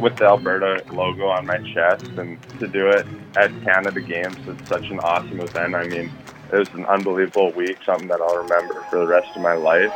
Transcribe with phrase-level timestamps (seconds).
[0.00, 4.68] with the Alberta logo on my chest and to do it at Canada Games, it's
[4.68, 5.74] such an awesome event.
[5.74, 6.12] I mean,
[6.52, 9.90] it was an unbelievable week, something that I'll remember for the rest of my life.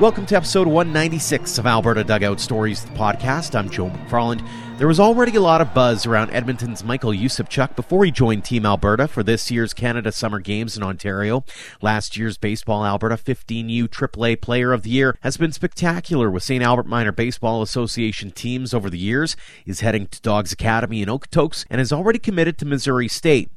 [0.00, 3.58] Welcome to episode 196 of Alberta Dugout Stories podcast.
[3.58, 4.46] I'm Joe McFarland.
[4.78, 8.64] There was already a lot of buzz around Edmonton's Michael Yusupchuk before he joined Team
[8.64, 11.42] Alberta for this year's Canada Summer Games in Ontario.
[11.82, 16.62] Last year's Baseball Alberta 15U AAA Player of the Year has been spectacular with St.
[16.62, 19.34] Albert Minor Baseball Association teams over the years.
[19.64, 23.50] He's heading to Dogs Academy in Okotoks and is already committed to Missouri State.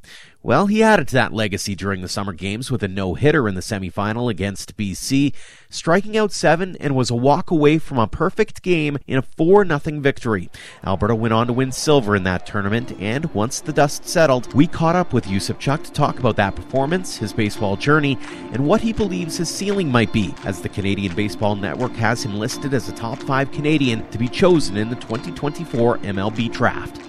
[0.44, 3.54] Well, he added to that legacy during the summer games with a no hitter in
[3.54, 5.32] the semifinal against BC,
[5.70, 9.64] striking out seven and was a walk away from a perfect game in a 4
[9.64, 10.50] 0 victory.
[10.84, 14.66] Alberta went on to win silver in that tournament, and once the dust settled, we
[14.66, 18.18] caught up with Yusupchuk to talk about that performance, his baseball journey,
[18.50, 22.36] and what he believes his ceiling might be, as the Canadian Baseball Network has him
[22.36, 27.00] listed as a top five Canadian to be chosen in the 2024 MLB draft.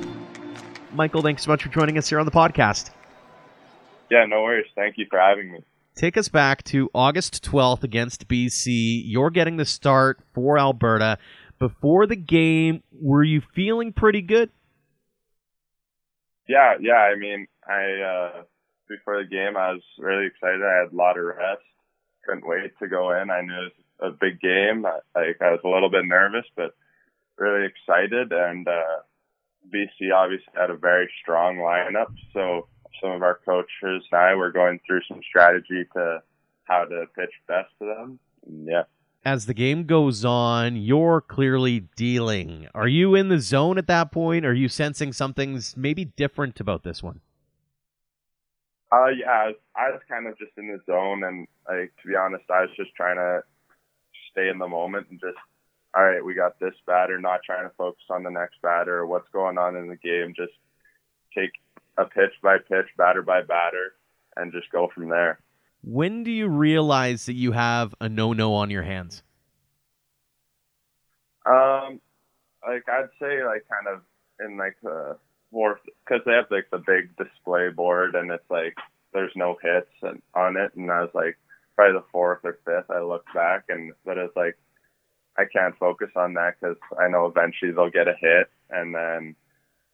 [0.92, 2.92] Michael, thanks so much for joining us here on the podcast.
[4.09, 4.68] Yeah, no worries.
[4.76, 5.59] Thank you for having me.
[5.96, 9.04] Take us back to August 12th against BC.
[9.06, 11.20] You're getting the start for Alberta.
[11.60, 14.50] Before the game, were you feeling pretty good?
[16.48, 16.98] Yeah, yeah.
[16.98, 18.44] I mean, I uh,
[18.90, 20.62] before the game, I was really excited.
[20.62, 21.62] I had a lot of rest.
[22.26, 23.30] Couldn't wait to go in.
[23.30, 24.86] I knew it was a big game.
[24.86, 26.76] I, like I was a little bit nervous, but
[27.38, 28.32] really excited.
[28.32, 29.06] And uh,
[29.73, 32.67] BC obviously had a very strong lineup, so
[33.02, 33.69] some of our coaches
[34.11, 36.22] and I were going through some strategy to
[36.66, 38.19] how to pitch best to them.
[38.66, 38.83] Yeah.
[39.25, 42.67] As the game goes on, you're clearly dealing.
[42.75, 44.45] Are you in the zone at that point?
[44.45, 47.21] Are you sensing something's maybe different about this one?
[48.92, 52.08] Uh, yeah, I was, I was kind of just in the zone, and like to
[52.08, 53.43] be honest, I was just trying to
[54.32, 55.37] stay in the moment and just,
[55.95, 59.08] all right, we got this batter, not trying to focus on the next batter or
[59.08, 60.33] what's going on in the game.
[60.36, 60.53] Just
[61.36, 61.52] take
[61.98, 63.93] a pitch by pitch, batter by batter,
[64.36, 65.39] and just go from there.
[65.83, 69.21] When do you realize that you have a no no on your hands?
[71.45, 71.99] Um,
[72.65, 74.02] like I'd say, like kind of
[74.39, 75.17] in like the
[75.52, 78.77] fourth, because they have like the big display board, and it's like
[79.14, 81.37] there's no hits and, on it, and I was like
[81.76, 82.89] probably the fourth or fifth.
[82.89, 84.58] I looked back, and but it's like
[85.37, 89.36] I can't focus on that because I know eventually they'll get a hit, and then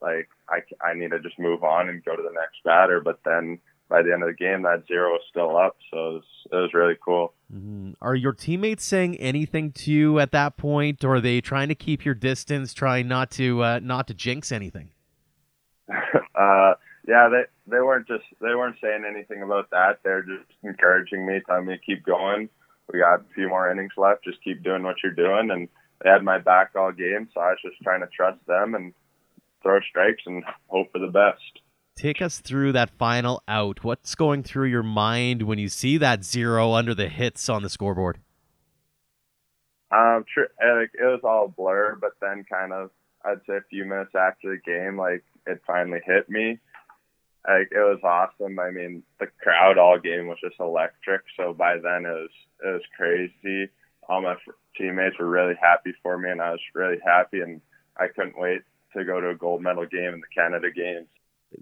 [0.00, 3.00] like I, I need to just move on and go to the next batter.
[3.00, 5.76] But then by the end of the game, that zero is still up.
[5.90, 7.34] So it was, it was really cool.
[7.52, 7.92] Mm-hmm.
[8.00, 11.74] Are your teammates saying anything to you at that point, or are they trying to
[11.74, 14.90] keep your distance, trying not to uh, not to jinx anything?
[15.90, 16.74] uh,
[17.06, 19.98] yeah, they they weren't just they weren't saying anything about that.
[20.04, 22.48] They're just encouraging me, telling me to keep going.
[22.92, 24.24] We got a few more innings left.
[24.24, 25.68] Just keep doing what you're doing, and
[26.02, 27.28] they had my back all game.
[27.34, 28.94] So I was just trying to trust them and
[29.62, 31.60] throw strikes and hope for the best.
[31.96, 33.84] Take us through that final out.
[33.84, 37.68] What's going through your mind when you see that zero under the hits on the
[37.68, 38.20] scoreboard?
[39.90, 42.90] Um, tr- like it was all blur, but then kind of
[43.24, 46.58] I'd say a few minutes after the game, like it finally hit me.
[47.46, 48.58] Like it was awesome.
[48.58, 51.22] I mean, the crowd all game was just electric.
[51.36, 52.30] So by then it was
[52.64, 53.70] it was crazy.
[54.08, 54.36] All my
[54.76, 57.60] teammates were really happy for me, and I was really happy, and
[57.98, 58.62] I couldn't wait
[58.96, 61.08] to go to a gold medal game in the Canada Games.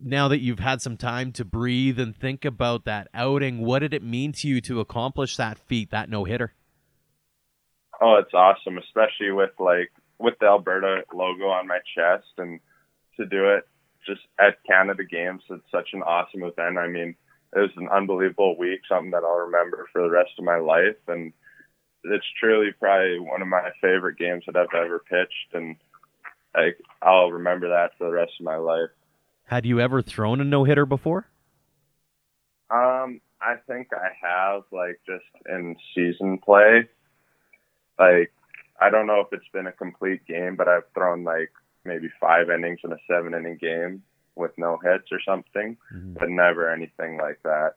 [0.03, 3.94] Now that you've had some time to breathe and think about that outing, what did
[3.94, 6.53] it mean to you to accomplish that feat, that no hitter?
[8.00, 12.61] Oh, it's awesome, especially with like with the Alberta logo on my chest and
[13.16, 13.66] to do it
[14.06, 15.43] just at Canada Games.
[15.50, 16.78] It's such an awesome event.
[16.78, 17.15] I mean,
[17.55, 20.97] it was an unbelievable week, something that I'll remember for the rest of my life.
[21.07, 21.33] And
[22.04, 25.54] it's truly probably one of my favorite games that I've ever pitched.
[25.54, 25.77] And
[26.63, 28.91] like I'll remember that for the rest of my life.
[29.45, 31.27] Had you ever thrown a no hitter before?
[32.71, 36.89] Um, I think I have, like just in season play.
[37.99, 38.33] Like
[38.81, 41.51] I don't know if it's been a complete game, but I've thrown like
[41.84, 44.03] maybe five innings in a seven inning game
[44.34, 46.15] with no hits or something, mm-hmm.
[46.15, 47.75] but never anything like that.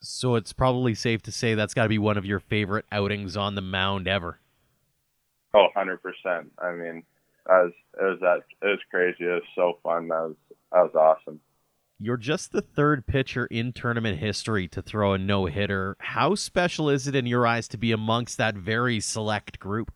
[0.00, 3.36] So it's probably safe to say that's got to be one of your favorite outings
[3.36, 4.40] on the mound ever.
[5.52, 5.98] Oh, 100%.
[6.58, 7.02] I mean,
[7.48, 9.24] was it was that it was crazy.
[9.24, 10.08] It was so fun.
[10.08, 10.36] That was
[10.72, 11.40] that was awesome.
[12.02, 15.96] You're just the third pitcher in tournament history to throw a no hitter.
[16.00, 19.92] How special is it in your eyes to be amongst that very select group?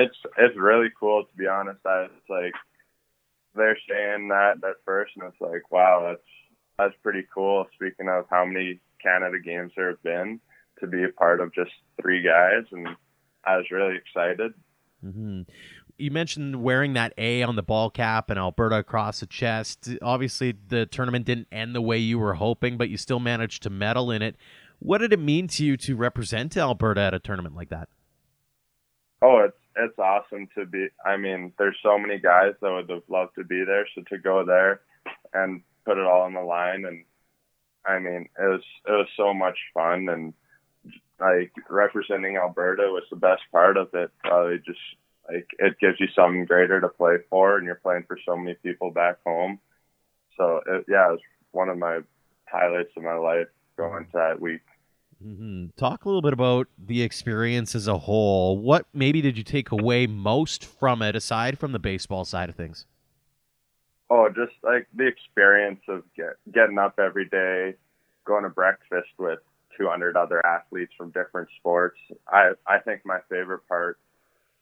[0.00, 1.80] it's it's really cool to be honest.
[1.84, 2.54] I was like
[3.54, 6.28] they're saying that at first, and it's like, wow, that's
[6.78, 7.66] that's pretty cool.
[7.74, 10.40] Speaking of how many Canada games there have been,
[10.80, 12.88] to be a part of just three guys, and
[13.44, 14.52] I was really excited.
[15.04, 15.42] Mm-hmm.
[16.00, 19.88] You mentioned wearing that A on the ball cap and Alberta across the chest.
[20.00, 23.70] Obviously, the tournament didn't end the way you were hoping, but you still managed to
[23.70, 24.36] medal in it.
[24.78, 27.88] What did it mean to you to represent Alberta at a tournament like that?
[29.22, 30.88] Oh, it's it's awesome to be.
[31.04, 33.86] I mean, there's so many guys that would have loved to be there.
[33.94, 34.80] So to go there
[35.34, 37.04] and put it all on the line, and
[37.86, 40.32] I mean, it was it was so much fun, and
[41.20, 44.10] like representing Alberta was the best part of it.
[44.24, 44.80] Probably just
[45.32, 48.54] like it gives you something greater to play for, and you're playing for so many
[48.62, 49.58] people back home.
[50.36, 51.20] So it, yeah, it was
[51.52, 52.00] one of my
[52.46, 54.62] highlights of my life going to that week.
[55.24, 55.66] Mm-hmm.
[55.76, 58.56] Talk a little bit about the experience as a whole.
[58.56, 62.54] What maybe did you take away most from it, aside from the baseball side of
[62.54, 62.86] things?
[64.08, 67.74] Oh, just like the experience of get, getting up every day,
[68.24, 69.40] going to breakfast with
[69.78, 71.98] 200 other athletes from different sports.
[72.26, 73.98] I I think my favorite part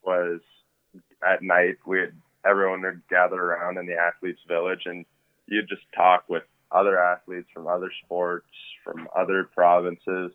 [0.02, 0.40] was
[1.26, 2.12] at night we had
[2.48, 5.04] everyone would gather around in the athletes village and
[5.46, 8.46] you'd just talk with other athletes from other sports
[8.84, 10.30] from other provinces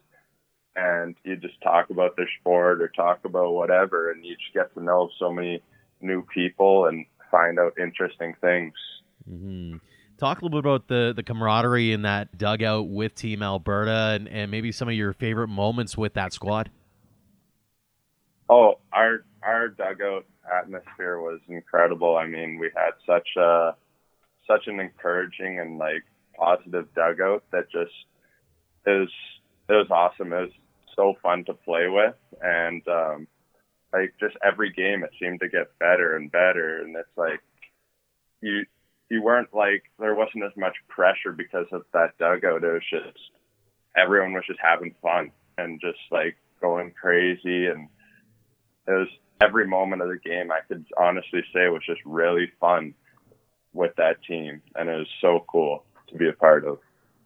[0.75, 4.73] and you'd just talk about their sport or talk about whatever, and you just get
[4.73, 5.61] to know so many
[6.01, 8.73] new people and find out interesting things.
[9.29, 9.77] Mm-hmm.
[10.17, 14.27] Talk a little bit about the the camaraderie in that dugout with Team Alberta, and,
[14.27, 16.69] and maybe some of your favorite moments with that squad.
[18.49, 20.25] Oh, our our dugout
[20.59, 22.15] atmosphere was incredible.
[22.17, 23.75] I mean, we had such a
[24.47, 26.03] such an encouraging and like
[26.37, 27.93] positive dugout that just
[28.85, 29.11] it was
[29.69, 30.33] it was awesome.
[30.33, 30.51] It was
[30.95, 33.27] so fun to play with, and um,
[33.91, 36.81] like just every game, it seemed to get better and better.
[36.81, 37.39] And it's like
[38.41, 38.65] you
[39.09, 42.63] you weren't like there wasn't as much pressure because of that dugout.
[42.63, 43.19] It was just
[43.95, 47.87] everyone was just having fun and just like going crazy, and
[48.87, 49.07] it was
[49.41, 50.51] every moment of the game.
[50.51, 52.93] I could honestly say was just really fun
[53.73, 56.79] with that team, and it was so cool to be a part of.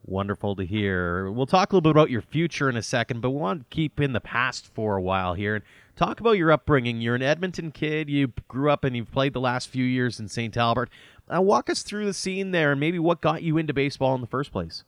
[0.05, 1.29] Wonderful to hear.
[1.29, 3.75] We'll talk a little bit about your future in a second, but we want to
[3.75, 5.65] keep in the past for a while here and
[5.97, 7.01] talk about your upbringing.
[7.01, 8.09] You're an Edmonton kid.
[8.09, 10.55] You grew up and you've played the last few years in St.
[10.55, 10.89] Albert.
[11.33, 14.21] Uh, walk us through the scene there and maybe what got you into baseball in
[14.21, 14.85] the first place.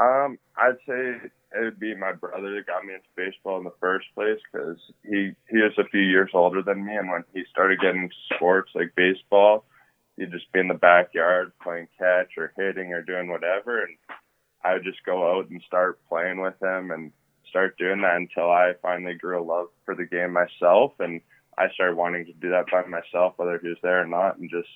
[0.00, 3.72] Um, I'd say it would be my brother that got me into baseball in the
[3.80, 7.44] first place because he he was a few years older than me, and when he
[7.50, 9.64] started getting into sports like baseball,
[10.16, 13.82] you'd just be in the backyard playing catch or hitting or doing whatever.
[13.82, 13.96] And
[14.64, 17.12] I would just go out and start playing with him and
[17.48, 20.92] start doing that until I finally grew a love for the game myself.
[20.98, 21.20] And
[21.56, 24.38] I started wanting to do that by myself, whether he was there or not.
[24.38, 24.68] And just,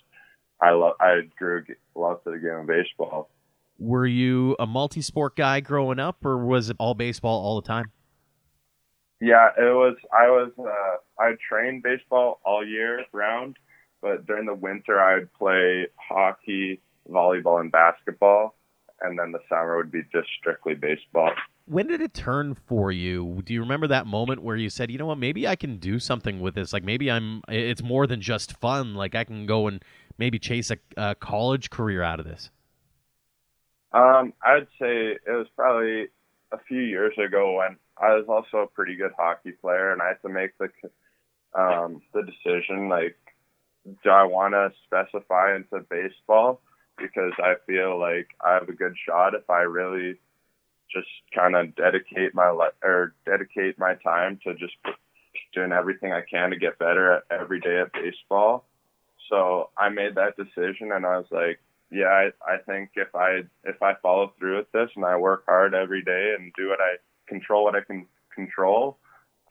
[0.61, 1.65] I love, I grew
[1.97, 3.29] a love for the game of baseball.
[3.83, 7.67] Were you a multi sport guy growing up or was it all baseball all the
[7.67, 7.91] time?
[9.21, 13.57] Yeah, it was, I was, uh, I trained baseball all year round
[14.03, 18.57] but during the winter, I would play hockey, volleyball, and basketball.
[19.01, 21.31] And then the summer would be just strictly baseball.
[21.67, 23.41] When did it turn for you?
[23.45, 25.99] Do you remember that moment where you said, you know what, maybe I can do
[25.99, 26.73] something with this?
[26.73, 28.95] Like maybe I'm, it's more than just fun.
[28.95, 29.83] Like I can go and
[30.19, 32.51] maybe chase a, a college career out of this?
[33.93, 36.09] Um, I'd say it was probably
[36.53, 40.09] a few years ago when I was also a pretty good hockey player, and I
[40.09, 40.71] had to make the
[41.59, 43.17] um, the decision like
[44.03, 46.61] do I want to specify into baseball
[46.99, 50.19] because I feel like I have a good shot if I really
[50.93, 54.75] just kind of dedicate my life or dedicate my time to just
[55.55, 58.67] doing everything I can to get better at every day at baseball.
[59.31, 61.59] So I made that decision and I was like,
[61.93, 65.45] yeah, I, I think if I if I follow through with this and I work
[65.47, 66.97] hard every day and do what I
[67.29, 68.99] control what I can control,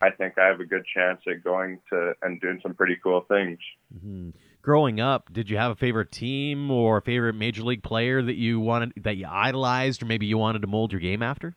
[0.02, 3.24] I think I have a good chance at going to and doing some pretty cool
[3.28, 3.58] things.
[3.94, 4.30] Mm-hmm.
[4.60, 8.36] Growing up, did you have a favorite team or a favorite major league player that
[8.36, 11.56] you wanted that you idolized, or maybe you wanted to mold your game after?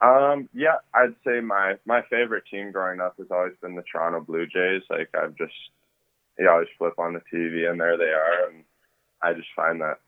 [0.00, 4.20] Um, yeah, I'd say my my favorite team growing up has always been the Toronto
[4.20, 4.82] Blue Jays.
[4.90, 5.54] Like I've just
[6.38, 8.64] you always flip on the TV and there they are, and
[9.22, 10.00] I just find that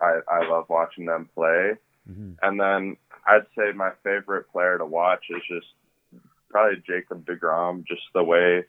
[0.00, 1.74] I I love watching them play.
[2.10, 2.32] Mm-hmm.
[2.42, 5.66] And then I'd say my favorite player to watch is just
[6.50, 7.86] probably Jacob DeGrom.
[7.86, 8.64] Just the way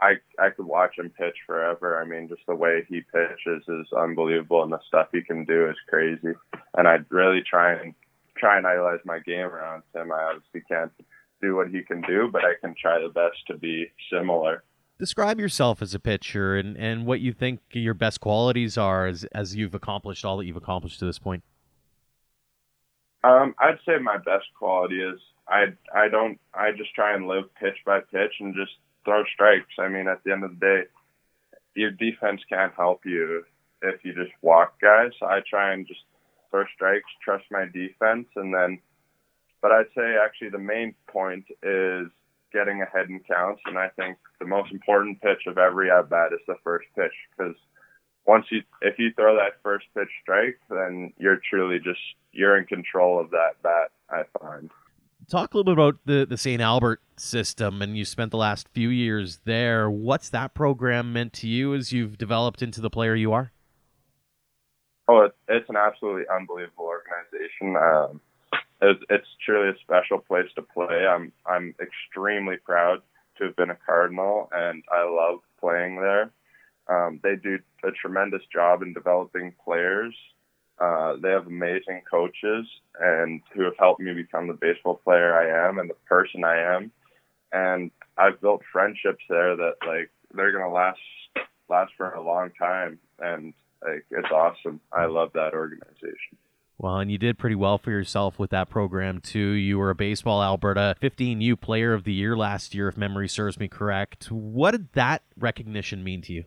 [0.00, 2.00] I I could watch him pitch forever.
[2.00, 5.68] I mean, just the way he pitches is unbelievable, and the stuff he can do
[5.68, 6.34] is crazy.
[6.76, 7.94] And I'd really try and
[8.36, 10.12] try and idolize my game around him.
[10.12, 10.92] I obviously can't
[11.40, 14.62] do what he can do, but I can try the best to be similar.
[14.98, 19.24] Describe yourself as a pitcher and, and what you think your best qualities are as,
[19.32, 21.42] as you've accomplished all that you've accomplished to this point.
[23.24, 27.44] Um, I'd say my best quality is I I don't I just try and live
[27.54, 28.72] pitch by pitch and just
[29.04, 29.74] throw strikes.
[29.78, 30.82] I mean, at the end of the day,
[31.74, 33.44] your defense can't help you
[33.82, 35.12] if you just walk guys.
[35.18, 36.00] So I try and just
[36.50, 38.78] throw strikes, trust my defense, and then.
[39.62, 42.08] But I'd say actually the main point is
[42.54, 46.32] getting ahead in counts, and I think the most important pitch of every at bat
[46.32, 47.56] is the first pitch because
[48.26, 52.00] once you if you throw that first pitch strike, then you're truly just
[52.32, 53.90] you're in control of that bat.
[54.08, 54.70] I find.
[55.28, 56.60] Talk a little bit about the the St.
[56.60, 59.90] Albert system, and you spent the last few years there.
[59.90, 63.52] What's that program meant to you as you've developed into the player you are?
[65.06, 67.76] Oh, it's an absolutely unbelievable organization.
[67.76, 68.20] Um,
[69.10, 71.06] it's truly a special place to play.
[71.06, 73.02] I'm I'm extremely proud
[73.38, 76.30] to have been a Cardinal, and I love playing there.
[76.88, 80.14] Um, they do a tremendous job in developing players.
[80.78, 82.66] Uh, they have amazing coaches
[83.00, 86.76] and who have helped me become the baseball player I am and the person I
[86.76, 86.90] am.
[87.52, 90.98] And I've built friendships there that like they're gonna last
[91.68, 92.98] last for a long time.
[93.20, 94.80] And like it's awesome.
[94.92, 96.36] I love that organization.
[96.76, 99.38] Well, and you did pretty well for yourself with that program too.
[99.38, 103.58] You were a Baseball Alberta 15U Player of the Year last year, if memory serves
[103.58, 104.30] me correct.
[104.30, 106.44] What did that recognition mean to you?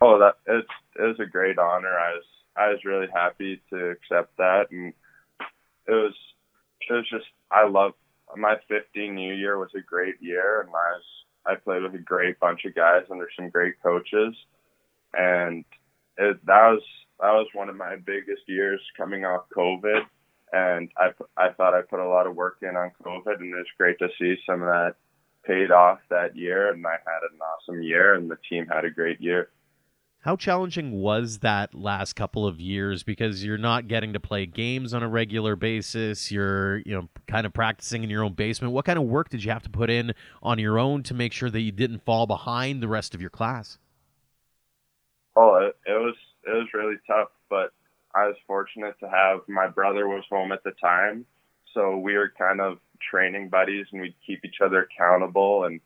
[0.00, 0.66] Oh, that it
[0.98, 1.96] was a great honor.
[1.96, 2.24] I was
[2.56, 4.92] I was really happy to accept that, and
[5.86, 6.14] it was
[6.88, 7.92] it was just I love
[8.36, 11.04] my 15U year was a great year, and I was
[11.46, 14.34] I played with a great bunch of guys under some great coaches,
[15.12, 15.64] and
[16.16, 16.82] it, that was
[17.20, 20.02] that was one of my biggest years coming off COVID,
[20.52, 23.70] and I I thought I put a lot of work in on COVID, and it's
[23.78, 24.94] great to see some of that
[25.44, 28.90] paid off that year, and I had an awesome year, and the team had a
[28.90, 29.50] great year.
[30.20, 34.94] How challenging was that last couple of years because you're not getting to play games
[34.94, 38.72] on a regular basis, you're, you know, kind of practicing in your own basement.
[38.72, 41.34] What kind of work did you have to put in on your own to make
[41.34, 43.76] sure that you didn't fall behind the rest of your class?
[45.36, 46.14] Oh, it, it was
[46.46, 47.72] it was really tough, but
[48.14, 51.26] I was fortunate to have my brother was home at the time,
[51.72, 52.78] so we were kind of
[53.10, 55.80] training buddies and we'd keep each other accountable and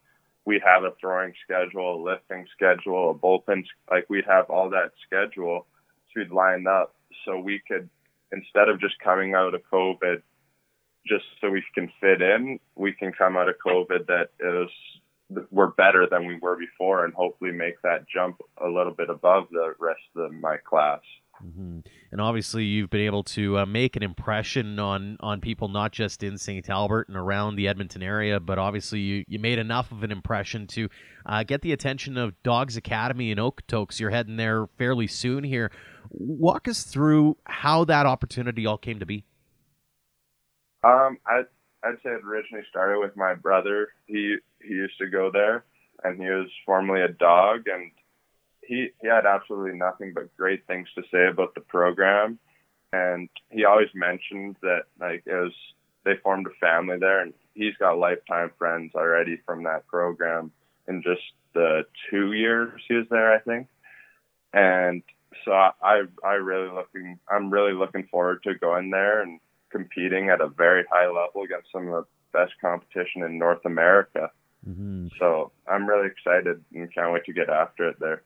[0.44, 4.92] we'd have a throwing schedule, a lifting schedule, a bullpen, like we'd have all that
[5.06, 5.66] schedule.
[6.08, 7.88] So we'd line up so we could,
[8.32, 10.22] instead of just coming out of COVID,
[11.06, 14.70] just so we can fit in, we can come out of COVID that is
[15.50, 19.44] we're better than we were before and hopefully make that jump a little bit above
[19.50, 21.00] the rest of my class.
[21.44, 21.80] Mm-hmm.
[22.11, 26.23] And obviously, you've been able to uh, make an impression on on people not just
[26.23, 26.68] in St.
[26.68, 30.66] Albert and around the Edmonton area, but obviously you, you made enough of an impression
[30.68, 30.88] to
[31.26, 34.00] uh, get the attention of Dogs Academy in Okotoks.
[34.00, 35.70] You're heading there fairly soon here.
[36.11, 39.25] Walk us through how that opportunity all came to be.
[40.82, 41.42] Um, I
[41.85, 43.88] I'd say it originally started with my brother.
[44.06, 45.64] He he used to go there,
[46.04, 47.90] and he was formerly a dog, and
[48.62, 52.38] he he had absolutely nothing but great things to say about the program,
[52.92, 55.52] and he always mentioned that like it was
[56.04, 60.52] they formed a family there, and he's got lifetime friends already from that program
[60.86, 61.22] in just
[61.54, 63.68] the two years he was there, I think,
[64.52, 65.02] and
[65.44, 70.40] so I I really looking I'm really looking forward to going there and competing at
[70.40, 74.30] a very high level against some of the best competition in North America.
[74.68, 75.08] Mm-hmm.
[75.18, 78.22] So I'm really excited and can't wait to get after it there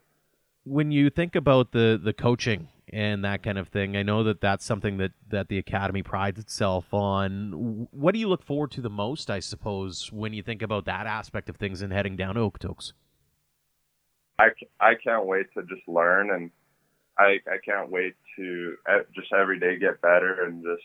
[0.65, 4.41] when you think about the the coaching and that kind of thing, I know that
[4.41, 7.89] that's something that that the academy prides itself on.
[7.91, 11.07] What do you look forward to the most, I suppose, when you think about that
[11.07, 12.93] aspect of things and heading down to Okotoks?
[14.39, 14.49] I,
[14.81, 16.51] I can't wait to just learn and
[17.19, 18.77] I I can't wait to
[19.15, 20.83] just every day get better and just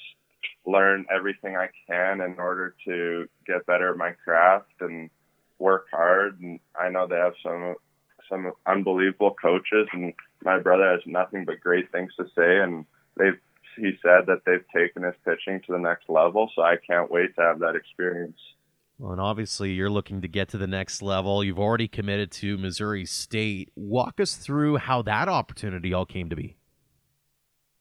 [0.66, 5.10] learn everything I can in order to get better at my craft and
[5.60, 7.76] work hard and I know they have some
[8.30, 12.60] some unbelievable coaches, and my brother has nothing but great things to say.
[12.60, 12.86] And
[13.18, 13.40] they've
[13.78, 17.36] he said that they've taken his pitching to the next level, so I can't wait
[17.36, 18.40] to have that experience.
[18.98, 21.44] Well, and obviously you're looking to get to the next level.
[21.44, 23.70] You've already committed to Missouri State.
[23.76, 26.58] Walk us through how that opportunity all came to be.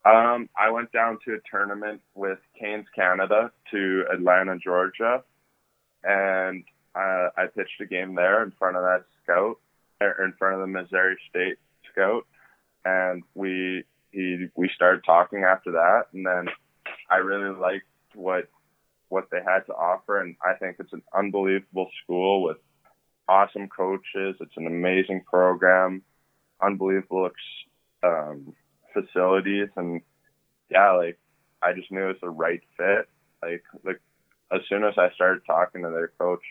[0.04, 5.24] Um, I went down to a tournament with Canes Canada to Atlanta, Georgia,
[6.04, 6.62] and
[6.96, 9.58] uh, I pitched a game there in front of that scout
[10.00, 11.58] in front of the Missouri State
[11.90, 12.26] scout,
[12.84, 16.48] and we he we started talking after that, and then
[17.10, 18.48] I really liked what
[19.08, 22.58] what they had to offer, and I think it's an unbelievable school with
[23.28, 24.36] awesome coaches.
[24.40, 26.02] It's an amazing program,
[26.60, 27.30] unbelievable
[28.02, 28.54] um,
[28.92, 30.00] facilities, and
[30.70, 31.18] yeah, like
[31.62, 33.08] I just knew it was the right fit.
[33.42, 34.00] Like, like
[34.52, 36.42] as soon as I started talking to their coach,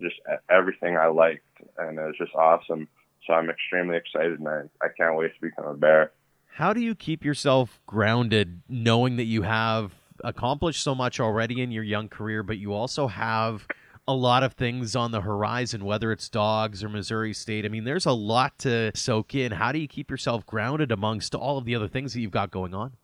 [0.00, 0.16] just
[0.50, 1.44] everything I liked,
[1.78, 2.88] and it was just awesome.
[3.26, 6.12] So I'm extremely excited, and I, I can't wait to become a bear.
[6.46, 9.92] How do you keep yourself grounded, knowing that you have
[10.24, 13.66] accomplished so much already in your young career, but you also have
[14.08, 17.64] a lot of things on the horizon, whether it's dogs or Missouri State.
[17.64, 19.52] I mean, there's a lot to soak in.
[19.52, 22.50] How do you keep yourself grounded amongst all of the other things that you've got
[22.50, 22.94] going on?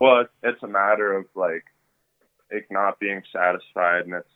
[0.00, 1.64] Well, it's a matter of like,
[2.52, 4.28] like not being satisfied, and it's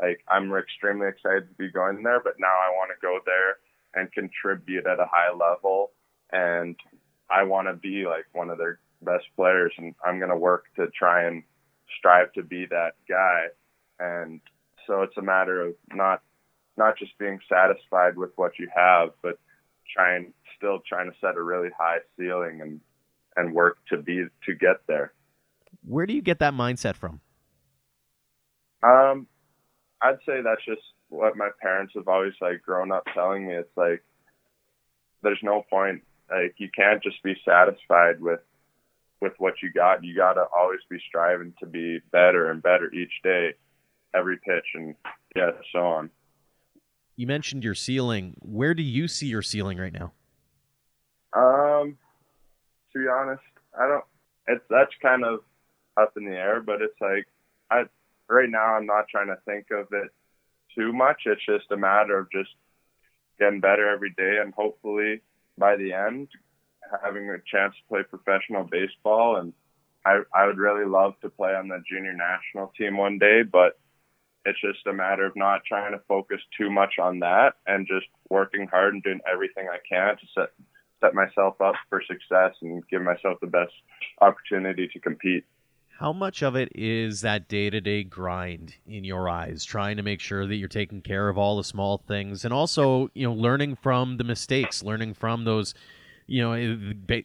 [0.00, 3.58] like I'm extremely excited to be going there, but now I want to go there
[3.94, 5.90] and contribute at a high level,
[6.32, 6.76] and
[7.30, 10.64] I want to be like one of their best players, and I'm going to work
[10.76, 11.42] to try and
[11.98, 13.46] strive to be that guy.
[13.98, 14.40] And
[14.86, 16.22] so it's a matter of not
[16.76, 19.38] not just being satisfied with what you have, but
[19.94, 22.80] trying still trying to set a really high ceiling and
[23.36, 25.12] and work to be to get there.
[25.86, 27.20] Where do you get that mindset from?
[28.82, 29.26] Um,
[30.02, 33.54] I'd say that's just what my parents have always like grown up telling me.
[33.54, 34.02] It's like
[35.22, 38.40] there's no point like you can't just be satisfied with
[39.20, 40.02] with what you got.
[40.04, 43.54] You got to always be striving to be better and better each day,
[44.14, 44.94] every pitch, and
[45.36, 46.10] yeah, so on.
[47.16, 48.34] You mentioned your ceiling.
[48.40, 50.12] Where do you see your ceiling right now?
[51.34, 51.98] Um,
[52.92, 53.42] to be honest,
[53.78, 54.04] I don't.
[54.46, 55.40] It's that's kind of
[56.00, 57.26] up in the air, but it's like
[57.70, 57.84] I
[58.30, 60.10] right now I'm not trying to think of it
[60.74, 61.22] too much.
[61.26, 62.50] It's just a matter of just
[63.38, 65.22] getting better every day and hopefully
[65.58, 66.28] by the end
[67.02, 69.52] having a chance to play professional baseball and
[70.04, 73.78] I I would really love to play on the junior national team one day, but
[74.44, 78.06] it's just a matter of not trying to focus too much on that and just
[78.30, 80.48] working hard and doing everything I can to set
[81.00, 83.72] set myself up for success and give myself the best
[84.20, 85.44] opportunity to compete.
[86.00, 90.02] How much of it is that day to day grind in your eyes, trying to
[90.02, 93.34] make sure that you're taking care of all the small things and also, you know,
[93.34, 95.74] learning from the mistakes, learning from those,
[96.26, 96.54] you know,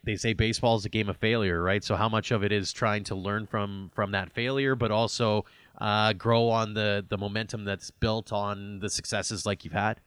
[0.03, 1.85] they say baseball is a game of failure, right?
[1.85, 5.45] So how much of it is trying to learn from from that failure, but also
[5.79, 10.01] uh, grow on the the momentum that's built on the successes like you've had?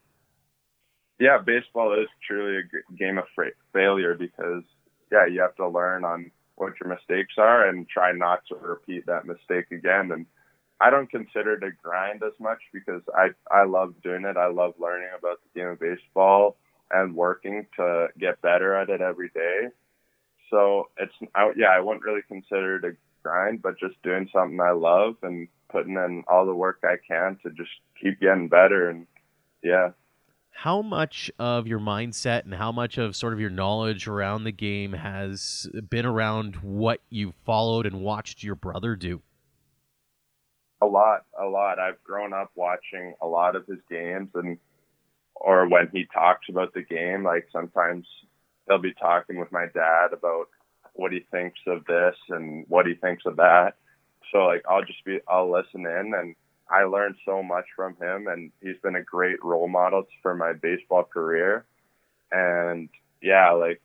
[1.19, 3.25] Yeah, baseball is truly a game of
[3.73, 4.65] failure because
[5.11, 9.07] yeah, you have to learn on what your mistakes are and try not to repeat
[9.07, 10.11] that mistake again.
[10.13, 10.27] And
[10.81, 14.37] I don't consider it a grind as much because I I love doing it.
[14.37, 16.57] I love learning about the game of baseball
[16.91, 19.69] and working to get better at it every day.
[20.51, 24.61] So it's I, yeah, I wouldn't really consider it a grind, but just doing something
[24.61, 28.89] I love and putting in all the work I can to just keep getting better
[28.89, 29.07] and
[29.63, 29.91] yeah
[30.63, 34.51] how much of your mindset and how much of sort of your knowledge around the
[34.51, 39.23] game has been around what you've followed and watched your brother do?
[40.83, 41.79] A lot, a lot.
[41.79, 44.59] I've grown up watching a lot of his games and
[45.37, 48.05] or when he talks about the game, like sometimes
[48.67, 50.47] he'll be talking with my dad about
[50.95, 53.75] what he thinks of this and what he thinks of that.
[54.33, 56.35] So like I'll just be I'll listen in and
[56.71, 60.53] I learned so much from him, and he's been a great role model for my
[60.53, 61.65] baseball career.
[62.31, 62.89] And
[63.23, 63.81] yeah, like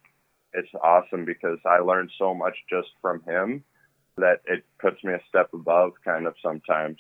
[0.54, 3.64] it's awesome because I learned so much just from him
[4.18, 6.98] that it puts me a step above kind of sometimes.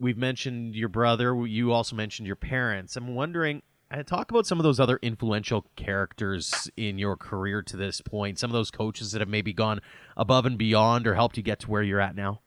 [0.00, 1.46] We've mentioned your brother.
[1.46, 2.96] You also mentioned your parents.
[2.96, 7.76] I'm wondering, uh, talk about some of those other influential characters in your career to
[7.76, 8.38] this point.
[8.38, 9.80] Some of those coaches that have maybe gone
[10.16, 12.40] above and beyond or helped you get to where you're at now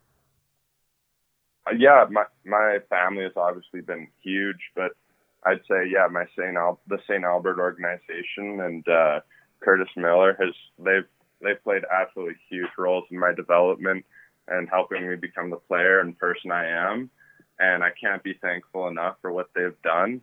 [1.77, 4.91] yeah, my my family has obviously been huge, but
[5.45, 6.55] I'd say yeah, my St.
[6.55, 7.23] Al- the St.
[7.23, 9.19] Albert organization and uh,
[9.61, 11.07] Curtis Miller has they've
[11.41, 14.05] they've played absolutely huge roles in my development
[14.47, 17.09] and helping me become the player and person I am.
[17.59, 20.21] And I can't be thankful enough for what they've done,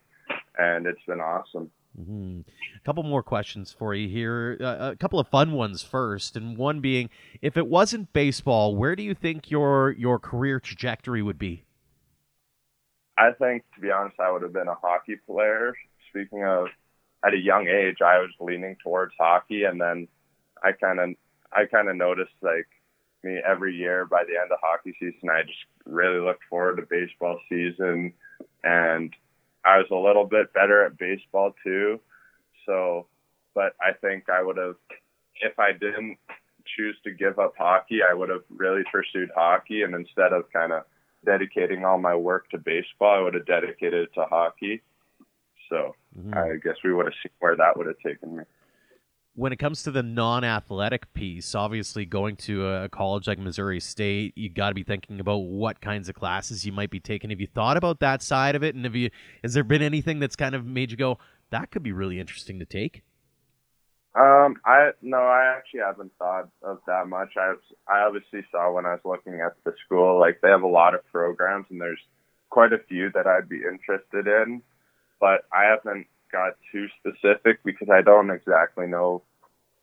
[0.57, 1.71] and it's been awesome.
[1.99, 2.41] Mm-hmm.
[2.77, 4.59] A couple more questions for you here.
[4.61, 7.09] Uh, a couple of fun ones first, and one being,
[7.41, 11.65] if it wasn't baseball, where do you think your your career trajectory would be?
[13.17, 15.77] I think, to be honest, I would have been a hockey player.
[16.11, 16.67] Speaking of,
[17.25, 20.09] at a young age, I was leaning towards hockey, and then
[20.65, 21.11] I kind of
[21.53, 22.67] I kind of noticed like
[23.23, 26.83] me every year by the end of hockey season, I just really looked forward to
[26.83, 28.13] baseball season,
[28.65, 29.15] and
[29.65, 32.01] I was a little bit better at baseball too.
[32.67, 33.07] So,
[33.55, 34.77] but I think I would have,
[35.41, 36.19] if I didn't
[36.77, 39.83] choose to give up hockey, I would have really pursued hockey.
[39.83, 40.85] And instead of kind of
[41.25, 44.83] dedicating all my work to baseball, I would have dedicated it to hockey.
[45.69, 46.35] So mm-hmm.
[46.35, 48.45] I guess we would have seen where that would have taken me.
[49.37, 54.33] When it comes to the non-athletic piece, obviously going to a college like Missouri State,
[54.37, 57.31] you got to be thinking about what kinds of classes you might be taking.
[57.31, 58.77] Have you thought about that side of it?
[58.77, 59.11] And have you,
[59.43, 61.19] has there been anything that's kind of made you go,
[61.51, 63.03] that could be really interesting to take?
[64.15, 67.31] Um, I no, I actually haven't thought of that much.
[67.37, 67.55] I
[67.89, 70.95] I obviously saw when I was looking at the school, like they have a lot
[70.95, 71.99] of programs, and there's
[72.49, 74.63] quite a few that I'd be interested in,
[75.19, 79.23] but I haven't got too specific because I don't exactly know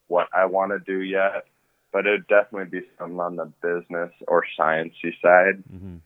[0.08, 1.46] what I want to do yet.
[1.94, 5.64] But it'd definitely be something on the business or sciencey side.
[5.74, 5.98] Mm-hmm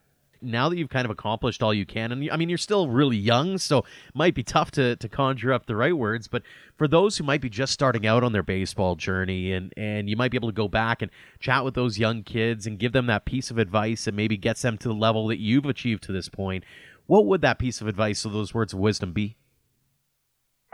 [0.46, 3.18] now that you've kind of accomplished all you can, and I mean, you're still really
[3.18, 6.28] young, so it might be tough to, to conjure up the right words.
[6.28, 6.44] But
[6.78, 10.16] for those who might be just starting out on their baseball journey, and, and you
[10.16, 13.08] might be able to go back and chat with those young kids and give them
[13.08, 16.12] that piece of advice and maybe gets them to the level that you've achieved to
[16.12, 16.64] this point,
[17.08, 19.38] what would that piece of advice or those words of wisdom be?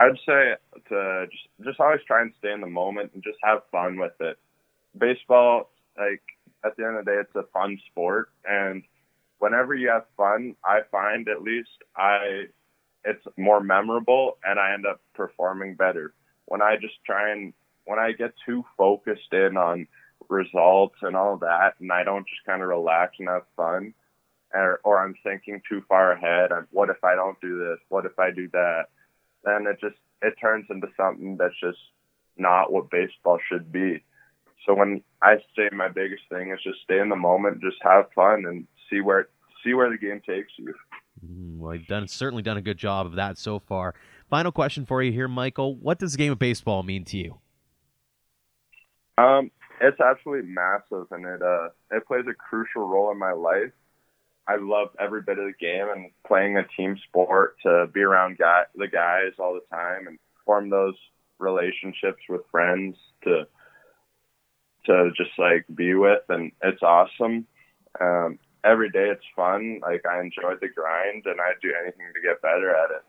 [0.00, 0.54] I'd say
[0.88, 4.12] to just, just always try and stay in the moment and just have fun with
[4.20, 4.38] it.
[4.98, 6.22] Baseball, like,
[6.64, 8.82] at the end of the day, it's a fun sport, and
[9.42, 12.44] whenever you have fun, I find at least I
[13.04, 16.14] it's more memorable and I end up performing better.
[16.46, 17.52] When I just try and
[17.84, 19.88] when I get too focused in on
[20.28, 23.92] results and all that and I don't just kind of relax and have fun
[24.54, 27.78] or, or I'm thinking too far ahead and what if I don't do this?
[27.88, 28.84] What if I do that?
[29.44, 31.78] Then it just it turns into something that's just
[32.36, 34.02] not what baseball should be.
[34.66, 38.06] So when I say my biggest thing is just stay in the moment, just have
[38.14, 39.28] fun and see where
[39.64, 40.74] see where the game takes you.
[41.24, 43.94] Mm, well, you've done certainly done a good job of that so far.
[44.28, 45.76] Final question for you here, Michael.
[45.76, 47.38] What does the game of baseball mean to you?
[49.18, 49.50] Um,
[49.80, 53.72] it's absolutely massive, and it uh, it plays a crucial role in my life.
[54.48, 58.38] I love every bit of the game and playing a team sport to be around
[58.38, 60.96] guy, the guys all the time and form those
[61.38, 63.46] relationships with friends to
[64.86, 67.46] to just like be with, and it's awesome.
[68.00, 69.80] Um, every day it's fun.
[69.80, 73.04] Like I enjoy the grind, and I'd do anything to get better at it.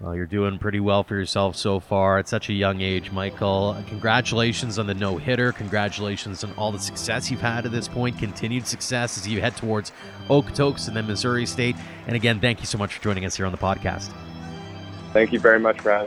[0.00, 3.74] Well, you're doing pretty well for yourself so far at such a young age, Michael.
[3.78, 5.52] Uh, congratulations on the no hitter.
[5.52, 8.18] Congratulations on all the success you've had at this point.
[8.18, 9.92] Continued success as you head towards
[10.28, 11.76] Okotoks and then Missouri State.
[12.06, 14.12] And again, thank you so much for joining us here on the podcast.
[15.14, 16.06] Thank you very much me.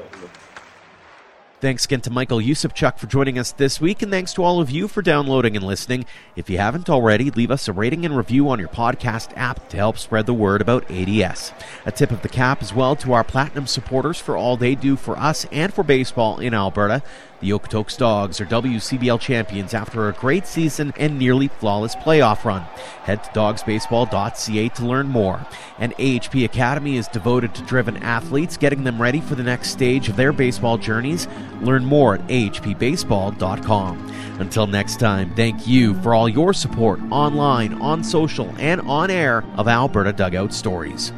[1.62, 4.69] Thanks again to Michael Yusupchuk for joining us this week, and thanks to all of
[4.69, 6.06] you for downloading and listening.
[6.38, 9.76] If you haven't already, leave us a rating and review on your podcast app to
[9.76, 11.52] help spread the word about ADS.
[11.86, 14.95] A tip of the cap as well to our platinum supporters for all they do
[14.95, 17.04] for us and for baseball in Alberta.
[17.41, 22.62] The Okotoks Dogs are WCBL champions after a great season and nearly flawless playoff run.
[23.04, 25.45] Head to dogsbaseball.ca to learn more.
[25.78, 30.10] And AHP Academy is devoted to driven athletes, getting them ready for the next stage
[30.10, 31.30] of their baseball journeys.
[31.62, 34.13] Learn more at ahpbaseball.com.
[34.39, 39.45] Until next time, thank you for all your support online, on social, and on air
[39.56, 41.13] of Alberta Dugout Stories.